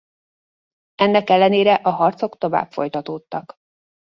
Ennek 0.95 1.29
ellenére 1.29 1.73
a 1.75 1.89
harcok 1.89 2.37
tovább 2.37 2.71
folytatódtak. 2.71 3.55